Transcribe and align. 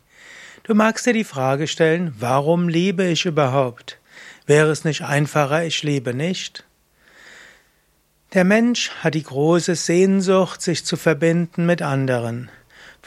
Du 0.63 0.75
magst 0.75 1.05
dir 1.05 1.13
die 1.13 1.23
Frage 1.23 1.67
stellen, 1.67 2.13
warum 2.19 2.67
liebe 2.67 3.05
ich 3.05 3.25
überhaupt? 3.25 3.97
Wäre 4.45 4.69
es 4.69 4.83
nicht 4.83 5.03
einfacher, 5.03 5.63
ich 5.63 5.83
liebe 5.83 6.13
nicht? 6.13 6.65
Der 8.33 8.43
Mensch 8.43 8.91
hat 8.99 9.13
die 9.13 9.23
große 9.23 9.75
Sehnsucht, 9.75 10.61
sich 10.61 10.83
zu 10.83 10.97
verbinden 10.97 11.65
mit 11.65 11.81
anderen. 11.81 12.51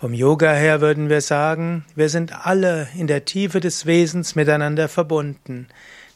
Vom 0.00 0.14
Yoga 0.14 0.54
her 0.54 0.80
würden 0.80 1.10
wir 1.10 1.20
sagen, 1.20 1.84
wir 1.94 2.08
sind 2.08 2.46
alle 2.46 2.88
in 2.96 3.06
der 3.06 3.26
Tiefe 3.26 3.60
des 3.60 3.84
Wesens 3.84 4.34
miteinander 4.34 4.88
verbunden. 4.88 5.68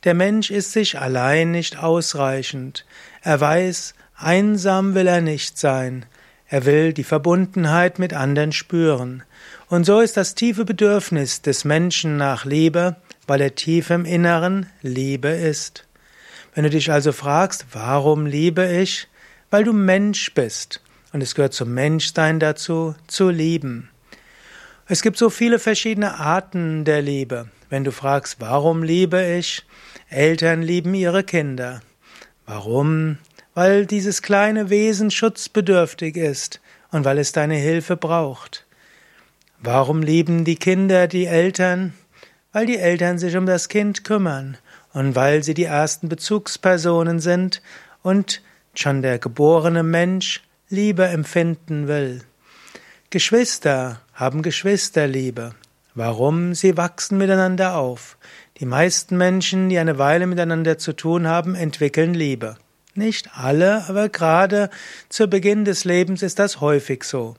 Der 0.05 0.15
Mensch 0.15 0.51
ist 0.51 0.73
sich 0.73 0.99
allein 0.99 1.51
nicht 1.51 1.83
ausreichend. 1.83 2.87
Er 3.21 3.39
weiß, 3.43 3.95
einsam 4.17 4.95
will 4.95 5.07
er 5.07 5.21
nicht 5.21 5.59
sein. 5.59 6.07
Er 6.49 6.65
will 6.65 6.95
die 6.95 7.05
Verbundenheit 7.05 7.99
mit 7.99 8.15
anderen 8.15 8.53
spüren. 8.53 9.23
Und 9.69 9.85
so 9.85 10.01
ist 10.01 10.17
das 10.17 10.35
tiefe 10.35 10.65
Bedürfnis 10.65 11.43
des 11.43 11.67
Menschen 11.67 12.17
nach 12.17 12.47
Liebe, 12.47 12.97
weil 13.27 13.43
er 13.43 13.55
tief 13.55 13.91
im 13.91 14.07
Inneren 14.07 14.65
Liebe 14.81 15.29
ist. 15.29 15.87
Wenn 16.55 16.65
du 16.65 16.71
dich 16.71 16.91
also 16.91 17.13
fragst, 17.13 17.67
warum 17.73 18.25
liebe 18.25 18.67
ich? 18.67 19.09
Weil 19.51 19.65
du 19.65 19.75
Mensch 19.75 20.33
bist. 20.33 20.81
Und 21.15 21.23
es 21.23 21.37
gehört 21.37 21.55
zum 21.55 21.73
Menschsein 21.73 22.41
dazu, 22.41 22.97
zu 23.07 23.31
lieben. 23.31 23.89
Es 24.89 25.01
gibt 25.01 25.17
so 25.17 25.31
viele 25.31 25.61
verschiedene 25.61 26.19
Arten 26.19 26.85
der 26.85 27.03
Liebe. 27.03 27.49
Wenn 27.71 27.85
du 27.85 27.93
fragst, 27.93 28.41
warum 28.41 28.83
liebe 28.83 29.25
ich? 29.25 29.65
Eltern 30.11 30.61
lieben 30.61 30.93
ihre 30.93 31.23
Kinder. 31.23 31.83
Warum? 32.47 33.19
Weil 33.55 33.87
dieses 33.87 34.23
kleine 34.23 34.71
Wesen 34.71 35.13
schutzbedürftig 35.13 36.17
ist 36.17 36.61
und 36.91 37.05
weil 37.05 37.21
es 37.21 37.31
deine 37.31 37.55
Hilfe 37.55 37.97
braucht. 37.97 38.67
Warum 39.61 40.03
lieben 40.03 40.45
die 40.45 40.57
Kinder 40.57 41.07
die 41.07 41.27
Eltern? 41.27 41.95
Weil 42.53 42.67
die 42.67 42.79
Eltern 42.79 43.21
sich 43.21 43.37
um 43.37 43.47
das 43.47 43.69
Kind 43.69 44.03
kümmern 44.03 44.57
und 44.93 45.15
weil 45.15 45.45
sie 45.45 45.55
die 45.55 45.63
ersten 45.63 46.09
Bezugspersonen 46.09 47.21
sind 47.21 47.63
und 48.03 48.43
schon 48.75 49.01
der 49.01 49.21
geborene 49.21 49.85
Mensch 49.85 50.43
Liebe 50.75 51.07
empfinden 51.07 51.87
will. 51.87 52.23
Geschwister 53.11 54.01
haben 54.13 54.43
Geschwisterliebe. 54.43 55.55
Warum? 55.95 56.53
Sie 56.55 56.77
wachsen 56.77 57.17
miteinander 57.17 57.77
auf. 57.77 58.19
Die 58.59 58.67
meisten 58.67 59.17
Menschen, 59.17 59.69
die 59.69 59.79
eine 59.79 59.99
Weile 59.99 60.27
miteinander 60.27 60.77
zu 60.77 60.93
tun 60.93 61.29
haben, 61.29 61.55
entwickeln 61.55 62.13
Liebe. 62.13 62.57
Nicht 62.97 63.31
alle, 63.37 63.85
aber 63.89 64.09
gerade 64.09 64.69
zu 65.09 65.29
Beginn 65.29 65.65
des 65.65 65.85
Lebens 65.85 66.23
ist 66.23 66.41
das 66.41 66.61
häufig 66.61 67.05
so. 67.05 67.37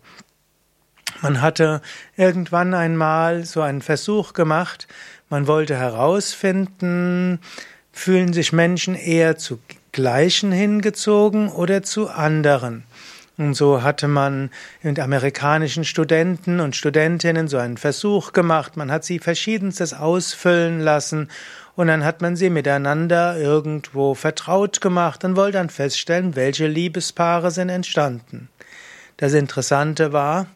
Man 1.21 1.41
hatte 1.41 1.81
irgendwann 2.15 2.73
einmal 2.73 3.43
so 3.43 3.61
einen 3.61 3.81
Versuch 3.81 4.31
gemacht, 4.31 4.87
man 5.29 5.47
wollte 5.47 5.75
herausfinden, 5.75 7.39
fühlen 7.91 8.31
sich 8.31 8.53
Menschen 8.53 8.95
eher 8.95 9.37
zu 9.37 9.59
Gleichen 9.91 10.51
hingezogen 10.51 11.49
oder 11.49 11.83
zu 11.83 12.09
anderen. 12.09 12.83
Und 13.37 13.53
so 13.53 13.83
hatte 13.83 14.07
man 14.07 14.49
mit 14.81 14.99
amerikanischen 14.99 15.83
Studenten 15.83 16.61
und 16.61 16.75
Studentinnen 16.75 17.47
so 17.47 17.57
einen 17.57 17.77
Versuch 17.77 18.31
gemacht. 18.31 18.77
Man 18.77 18.91
hat 18.91 19.03
sie 19.03 19.19
verschiedenstes 19.19 19.93
ausfüllen 19.93 20.79
lassen 20.79 21.29
und 21.75 21.87
dann 21.87 22.05
hat 22.05 22.21
man 22.21 22.37
sie 22.37 22.49
miteinander 22.49 23.37
irgendwo 23.37 24.13
vertraut 24.13 24.79
gemacht 24.79 25.25
und 25.25 25.35
wollte 25.35 25.57
dann 25.57 25.69
feststellen, 25.69 26.35
welche 26.35 26.67
Liebespaare 26.67 27.51
sind 27.51 27.69
entstanden. 27.69 28.47
Das 29.17 29.33
Interessante 29.33 30.13
war, 30.13 30.47